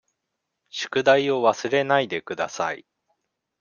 [0.71, 2.87] 宿題を忘れないでください。